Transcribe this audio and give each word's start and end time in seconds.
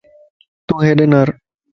تون 0.67 0.79
ھيڏي 0.85 1.05
نار 1.11 1.27